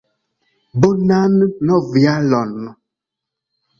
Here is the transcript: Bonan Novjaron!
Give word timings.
Bonan 0.85 1.33
Novjaron! 1.67 2.51